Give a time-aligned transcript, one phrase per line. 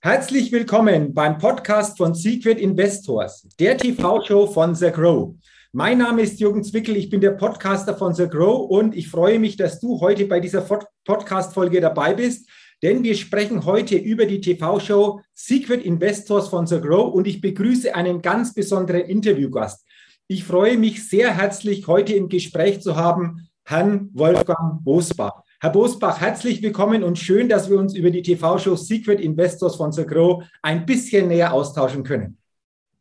[0.00, 5.34] Herzlich willkommen beim Podcast von Secret Investors, der TV-Show von The Grow.
[5.72, 9.40] Mein Name ist Jürgen Zwickel, ich bin der Podcaster von The Grow und ich freue
[9.40, 10.64] mich, dass du heute bei dieser
[11.04, 12.48] Podcast-Folge dabei bist,
[12.80, 17.92] denn wir sprechen heute über die TV-Show Secret Investors von The Grow und ich begrüße
[17.92, 19.84] einen ganz besonderen Interviewgast.
[20.28, 25.42] Ich freue mich sehr herzlich, heute im Gespräch zu haben, Herrn Wolfgang Bosbach.
[25.60, 29.90] Herr Bosbach, herzlich willkommen und schön, dass wir uns über die TV-Show Secret Investors von
[29.90, 32.38] The Grow ein bisschen näher austauschen können.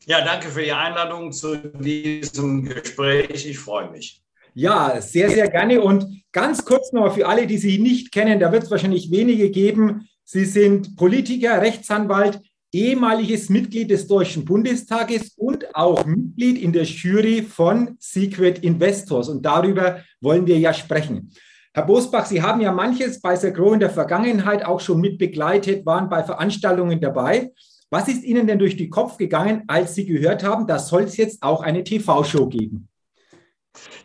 [0.08, 3.46] Ja, danke für die Einladung zu diesem Gespräch.
[3.46, 4.24] Ich freue mich.
[4.56, 5.82] Ja, sehr, sehr gerne.
[5.82, 9.52] Und ganz kurz noch für alle, die Sie nicht kennen, da wird es wahrscheinlich wenige
[9.52, 10.10] geben.
[10.24, 12.40] Sie sind Politiker, Rechtsanwalt,
[12.74, 19.30] ehemaliges Mitglied des Deutschen Bundestages und auch Mitglied in der Jury von Secret Investors.
[19.30, 21.32] Und darüber wollen wir ja sprechen.
[21.78, 25.86] Herr Bosbach, Sie haben ja manches bei Sagro in der Vergangenheit auch schon mit begleitet,
[25.86, 27.52] waren bei Veranstaltungen dabei.
[27.92, 31.18] Was ist Ihnen denn durch den Kopf gegangen, als Sie gehört haben, da soll es
[31.18, 32.90] jetzt auch eine TV-Show geben?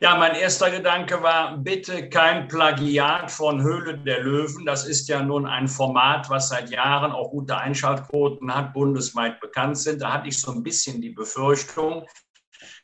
[0.03, 4.67] Ja, mein erster Gedanke war, bitte kein Plagiat von Höhle der Löwen.
[4.67, 9.79] Das ist ja nun ein Format, was seit Jahren auch gute Einschaltquoten hat, bundesweit bekannt
[9.79, 10.03] sind.
[10.03, 12.05] Da hatte ich so ein bisschen die Befürchtung,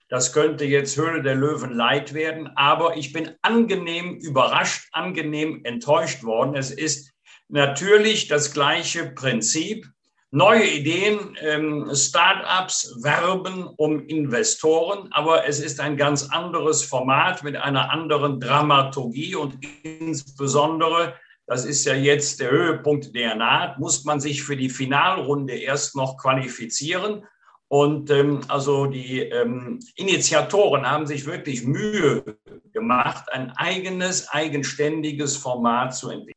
[0.09, 6.25] das könnte jetzt Höhle der Löwen leid werden, aber ich bin angenehm überrascht, angenehm enttäuscht
[6.25, 6.57] worden.
[6.57, 7.13] Es ist
[7.49, 9.87] natürlich das gleiche Prinzip.
[10.31, 17.57] Neue Ideen, ähm, Start-ups werben um Investoren, aber es ist ein ganz anderes Format mit
[17.57, 21.15] einer anderen Dramaturgie und insbesondere,
[21.47, 25.97] das ist ja jetzt der Höhepunkt der Naht, muss man sich für die Finalrunde erst
[25.97, 27.25] noch qualifizieren.
[27.69, 32.25] Und ähm, also die ähm, Initiatoren haben sich wirklich Mühe
[32.73, 36.33] gemacht, ein eigenes, eigenständiges Format zu entwickeln.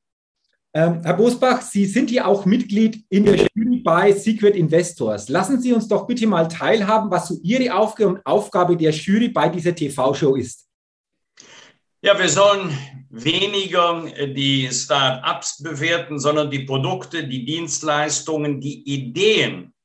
[0.74, 5.28] Ähm, Herr Bosbach, Sie sind ja auch Mitglied in der Jury bei Secret Investors.
[5.30, 9.30] Lassen Sie uns doch bitte mal teilhaben, was so Ihre Aufgabe und Aufgabe der Jury
[9.30, 10.68] bei dieser TV-Show ist.
[12.02, 12.76] Ja, wir sollen
[13.10, 19.81] weniger die Start-ups bewerten, sondern die Produkte, die Dienstleistungen, die Ideen äh,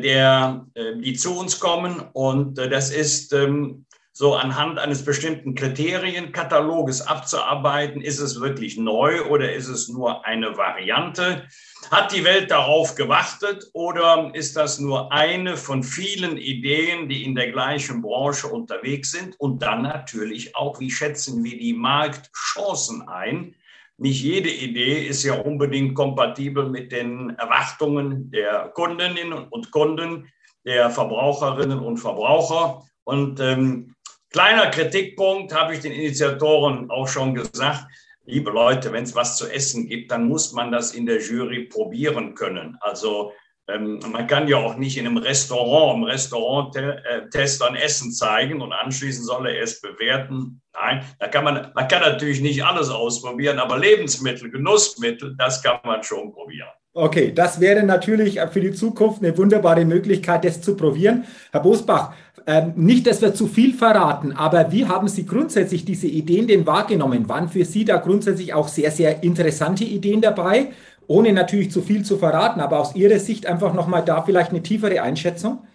[0.00, 2.00] der, äh, die zu uns kommen.
[2.12, 8.00] Und äh, das ist ähm, so anhand eines bestimmten Kriterienkataloges abzuarbeiten.
[8.00, 11.46] Ist es wirklich neu oder ist es nur eine Variante?
[11.90, 17.34] Hat die Welt darauf gewartet oder ist das nur eine von vielen Ideen, die in
[17.34, 19.38] der gleichen Branche unterwegs sind?
[19.38, 23.54] Und dann natürlich auch, wie schätzen wir die Marktchancen ein?
[23.98, 30.30] Nicht jede Idee ist ja unbedingt kompatibel mit den Erwartungen der Kundinnen und Kunden,
[30.64, 32.82] der Verbraucherinnen und Verbraucher.
[33.04, 33.94] Und ähm,
[34.30, 37.86] kleiner Kritikpunkt habe ich den Initiatoren auch schon gesagt.
[38.26, 41.64] Liebe Leute, wenn es was zu essen gibt, dann muss man das in der Jury
[41.64, 42.76] probieren können.
[42.80, 43.32] Also
[43.68, 48.12] ähm, man kann ja auch nicht in einem Restaurant, im Restaurant te äh, Testern Essen
[48.12, 50.60] zeigen und anschließend soll er es bewerten.
[50.72, 55.80] Nein, da kann man, man kann natürlich nicht alles ausprobieren, aber Lebensmittel, Genussmittel, das kann
[55.84, 56.68] man schon probieren.
[56.92, 61.24] Okay, das wäre natürlich für die Zukunft eine wunderbare Möglichkeit, das zu probieren.
[61.50, 62.14] Herr Bosbach,
[62.46, 66.64] ähm, nicht, dass wir zu viel verraten, aber wie haben Sie grundsätzlich diese Ideen denn
[66.64, 67.28] wahrgenommen?
[67.28, 70.68] Waren für Sie da grundsätzlich auch sehr, sehr interessante Ideen dabei?
[71.08, 74.62] Ohne natürlich zu viel zu verraten, aber aus Ihrer Sicht einfach nochmal da vielleicht eine
[74.62, 75.66] tiefere Einschätzung?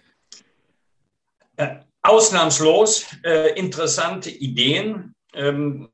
[1.56, 5.14] Äh, ausnahmslos äh, interessante Ideen.
[5.34, 5.88] Ähm,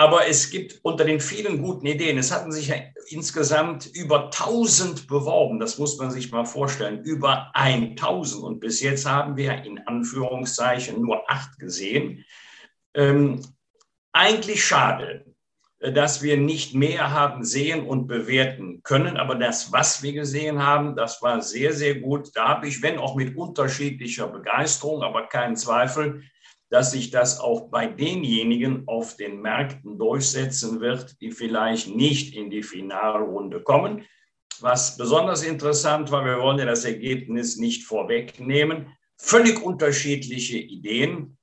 [0.00, 2.76] aber es gibt unter den vielen guten Ideen, es hatten sich ja
[3.08, 8.42] insgesamt über 1000 beworben, das muss man sich mal vorstellen, über 1000.
[8.42, 12.24] Und bis jetzt haben wir in Anführungszeichen nur acht gesehen.
[12.94, 13.42] Ähm,
[14.12, 15.26] eigentlich schade,
[15.80, 19.16] dass wir nicht mehr haben sehen und bewerten können.
[19.16, 22.30] Aber das, was wir gesehen haben, das war sehr, sehr gut.
[22.34, 26.22] Da habe ich, wenn auch mit unterschiedlicher Begeisterung, aber keinen Zweifel,
[26.68, 32.50] dass sich das auch bei denjenigen auf den Märkten durchsetzen wird, die vielleicht nicht in
[32.50, 34.04] die Finalrunde kommen.
[34.60, 41.38] Was besonders interessant war, wir wollen ja das Ergebnis nicht vorwegnehmen, völlig unterschiedliche Ideen,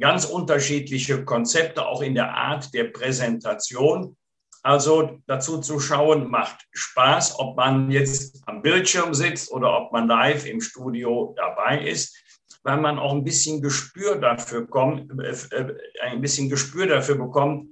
[0.00, 4.16] ganz unterschiedliche Konzepte, auch in der Art der Präsentation.
[4.62, 10.08] Also dazu zu schauen macht Spaß, ob man jetzt am Bildschirm sitzt oder ob man
[10.08, 12.16] live im Studio dabei ist,
[12.64, 17.70] weil man auch ein bisschen Gespür dafür kommt, äh, äh, ein bisschen Gespür dafür bekommt,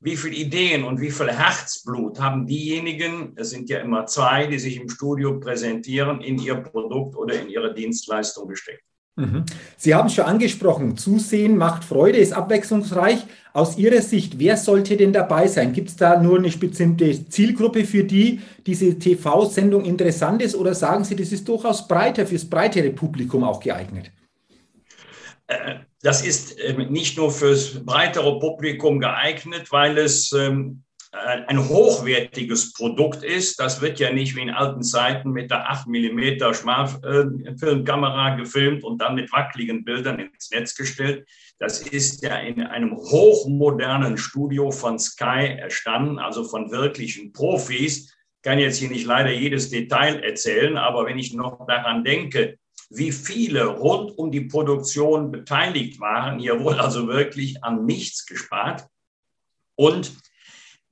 [0.00, 4.58] wie viele Ideen und wie viel Herzblut haben diejenigen, es sind ja immer zwei, die
[4.58, 8.84] sich im Studio präsentieren, in ihr Produkt oder in ihre Dienstleistung gesteckt.
[9.16, 9.44] Mhm.
[9.76, 13.26] Sie haben es schon angesprochen, Zusehen macht Freude, ist abwechslungsreich.
[13.52, 15.74] Aus Ihrer Sicht, wer sollte denn dabei sein?
[15.74, 20.54] Gibt es da nur eine bestimmte Zielgruppe, für die diese TV-Sendung interessant ist?
[20.54, 24.10] Oder sagen Sie, das ist durchaus breiter, fürs breitere Publikum auch geeignet?
[25.48, 31.68] Äh, das ist ähm, nicht nur fürs breitere Publikum geeignet, weil es ähm, äh, ein
[31.68, 33.60] hochwertiges Produkt ist.
[33.60, 38.98] Das wird ja nicht wie in alten Zeiten mit der 8 mm Schmalfilmkamera gefilmt und
[38.98, 41.28] dann mit wackeligen Bildern ins Netz gestellt.
[41.58, 48.14] Das ist ja in einem hochmodernen Studio von Sky erstanden, also von wirklichen Profis.
[48.36, 52.58] Ich kann jetzt hier nicht leider jedes Detail erzählen, aber wenn ich noch daran denke,
[52.88, 58.86] wie viele rund um die Produktion beteiligt waren, hier wurde also wirklich an nichts gespart.
[59.74, 60.12] Und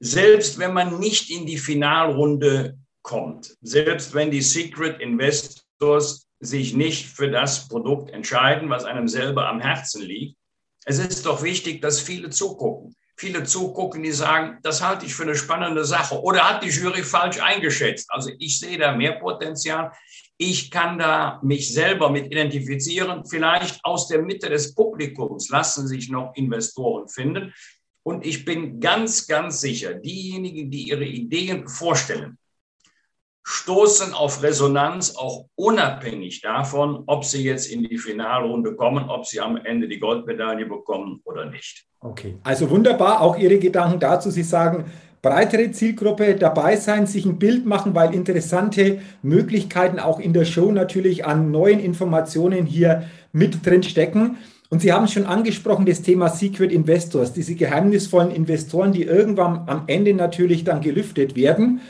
[0.01, 7.07] selbst wenn man nicht in die Finalrunde kommt, selbst wenn die Secret Investors sich nicht
[7.07, 10.37] für das Produkt entscheiden, was einem selber am Herzen liegt,
[10.87, 12.97] es ist doch wichtig, dass viele zugucken.
[13.19, 17.03] Viele zugucken, die sagen, das halte ich für eine spannende Sache oder hat die Jury
[17.03, 18.11] falsch eingeschätzt.
[18.11, 19.93] Also ich sehe da mehr Potenzial.
[20.39, 23.27] Ich kann da mich selber mit identifizieren.
[23.27, 27.53] Vielleicht aus der Mitte des Publikums lassen sich noch Investoren finden.
[28.03, 32.39] Und ich bin ganz, ganz sicher, diejenigen, die ihre Ideen vorstellen,
[33.43, 39.41] stoßen auf Resonanz, auch unabhängig davon, ob sie jetzt in die Finalrunde kommen, ob sie
[39.41, 41.85] am Ende die Goldmedaille bekommen oder nicht.
[42.01, 44.31] Okay, also wunderbar, auch Ihre Gedanken dazu.
[44.31, 50.33] Sie sagen, breitere Zielgruppe dabei sein, sich ein Bild machen, weil interessante Möglichkeiten auch in
[50.33, 54.39] der Show natürlich an neuen Informationen hier mit drin stecken.
[54.71, 59.83] Und Sie haben schon angesprochen, das Thema Secret Investors, diese geheimnisvollen Investoren, die irgendwann am
[59.89, 61.81] Ende natürlich dann gelüftet werden.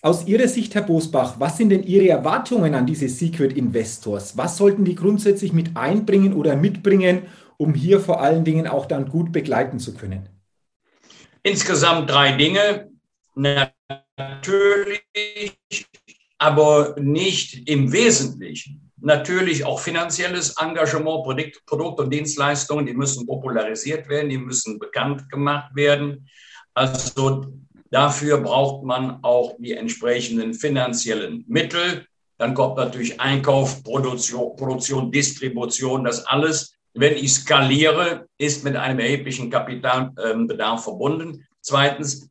[0.00, 4.36] Aus Ihrer Sicht, Herr Bosbach, was sind denn Ihre Erwartungen an diese Secret Investors?
[4.38, 7.26] Was sollten die grundsätzlich mit einbringen oder mitbringen,
[7.58, 10.26] um hier vor allen Dingen auch dann gut begleiten zu können?
[11.42, 12.90] Insgesamt drei Dinge.
[13.34, 15.02] Natürlich,
[16.38, 21.24] aber nicht im Wesentlichen Natürlich auch finanzielles Engagement,
[21.66, 26.28] Produkt, und Dienstleistungen, die müssen popularisiert werden, die müssen bekannt gemacht werden.
[26.72, 27.46] Also
[27.90, 32.06] dafür braucht man auch die entsprechenden finanziellen Mittel.
[32.38, 36.76] Dann kommt natürlich Einkauf, Produktion, Produktion Distribution, das alles.
[36.94, 41.44] Wenn ich skaliere, ist mit einem erheblichen Kapitalbedarf verbunden.
[41.60, 42.28] Zweitens,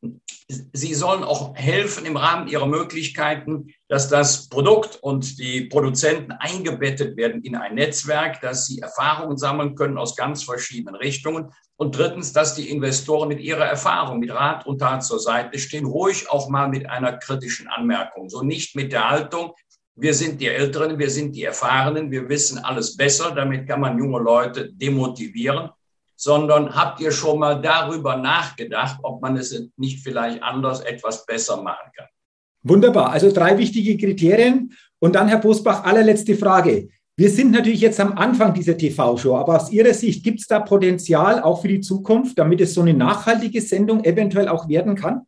[0.74, 7.16] Sie sollen auch helfen im Rahmen ihrer Möglichkeiten, dass das Produkt und die Produzenten eingebettet
[7.16, 11.52] werden in ein Netzwerk, dass sie Erfahrungen sammeln können aus ganz verschiedenen Richtungen.
[11.78, 15.86] Und drittens, dass die Investoren mit ihrer Erfahrung, mit Rat und Tat zur Seite stehen,
[15.86, 18.30] ruhig auch mal mit einer kritischen Anmerkung.
[18.30, 19.54] So nicht mit der Haltung,
[19.96, 23.32] wir sind die Älteren, wir sind die Erfahrenen, wir wissen alles besser.
[23.32, 25.70] Damit kann man junge Leute demotivieren
[26.22, 31.64] sondern habt ihr schon mal darüber nachgedacht, ob man es nicht vielleicht anders etwas besser
[31.64, 32.06] machen kann?
[32.62, 33.10] Wunderbar.
[33.10, 34.78] Also drei wichtige Kriterien.
[35.00, 36.90] Und dann, Herr Bosbach, allerletzte Frage.
[37.18, 40.60] Wir sind natürlich jetzt am Anfang dieser TV-Show, aber aus Ihrer Sicht gibt es da
[40.60, 45.22] Potenzial auch für die Zukunft, damit es so eine nachhaltige Sendung eventuell auch werden kann?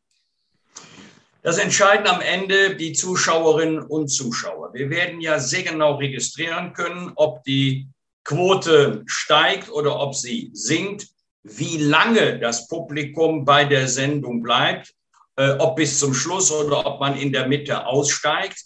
[1.42, 4.74] Das entscheiden am Ende die Zuschauerinnen und Zuschauer.
[4.74, 7.88] Wir werden ja sehr genau registrieren können, ob die
[8.24, 11.08] Quote steigt oder ob sie sinkt,
[11.44, 14.94] wie lange das Publikum bei der Sendung bleibt,
[15.36, 18.64] äh, ob bis zum Schluss oder ob man in der Mitte aussteigt.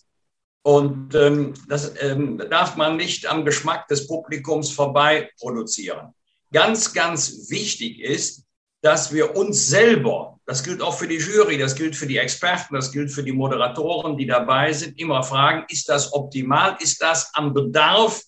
[0.62, 6.14] Und ähm, das ähm, darf man nicht am Geschmack des Publikums vorbei produzieren.
[6.52, 8.44] Ganz, ganz wichtig ist,
[8.82, 12.76] dass wir uns selber, das gilt auch für die Jury, das gilt für die Experten,
[12.76, 17.32] das gilt für die Moderatoren, die dabei sind, immer fragen, ist das optimal, ist das
[17.34, 18.22] am Bedarf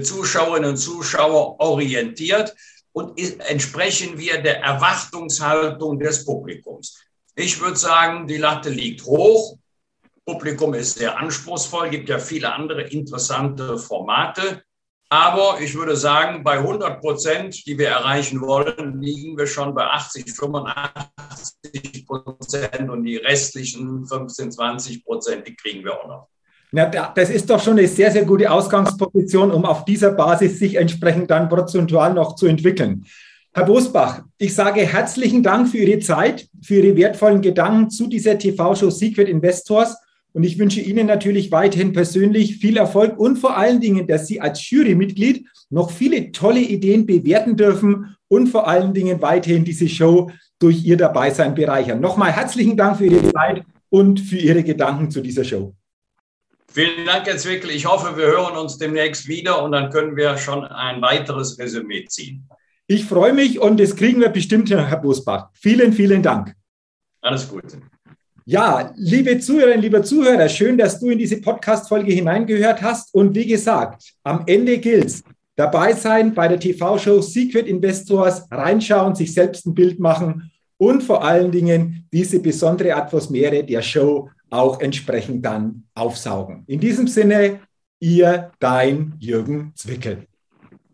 [0.00, 2.54] Zuschauerinnen und Zuschauer orientiert
[2.92, 6.98] und entsprechen wir der Erwartungshaltung des Publikums.
[7.34, 9.58] Ich würde sagen, die Latte liegt hoch.
[10.24, 14.62] Publikum ist sehr anspruchsvoll, gibt ja viele andere interessante Formate.
[15.08, 19.84] Aber ich würde sagen, bei 100 Prozent, die wir erreichen wollen, liegen wir schon bei
[19.84, 26.31] 80, 85 Prozent und die restlichen 15, 20 Prozent, die kriegen wir auch noch.
[26.74, 30.76] Na, das ist doch schon eine sehr, sehr gute Ausgangsposition, um auf dieser Basis sich
[30.76, 33.04] entsprechend dann prozentual noch zu entwickeln.
[33.52, 38.38] Herr Bosbach, ich sage herzlichen Dank für Ihre Zeit, für Ihre wertvollen Gedanken zu dieser
[38.38, 39.98] TV-Show Secret Investors.
[40.32, 44.40] Und ich wünsche Ihnen natürlich weiterhin persönlich viel Erfolg und vor allen Dingen, dass Sie
[44.40, 50.30] als Jurymitglied noch viele tolle Ideen bewerten dürfen und vor allen Dingen weiterhin diese Show
[50.58, 52.00] durch Ihr Dabeisein bereichern.
[52.00, 55.74] Nochmal herzlichen Dank für Ihre Zeit und für Ihre Gedanken zu dieser Show.
[56.74, 57.70] Vielen Dank, Herr Zwickel.
[57.70, 62.06] Ich hoffe, wir hören uns demnächst wieder und dann können wir schon ein weiteres Resümee
[62.06, 62.48] ziehen.
[62.86, 65.50] Ich freue mich und das kriegen wir bestimmt, Herr Bosbach.
[65.52, 66.54] Vielen, vielen Dank.
[67.20, 67.82] Alles Gute.
[68.46, 73.14] Ja, liebe Zuhörerinnen, lieber Zuhörer, schön, dass du in diese Podcast-Folge hineingehört hast.
[73.14, 75.22] Und wie gesagt, am Ende gilt
[75.54, 81.22] dabei sein bei der TV-Show Secret Investors, reinschauen, sich selbst ein Bild machen und vor
[81.22, 86.64] allen Dingen diese besondere Atmosphäre der Show auch entsprechend dann aufsaugen.
[86.66, 87.60] In diesem Sinne,
[88.00, 90.26] ihr, dein Jürgen Zwickel.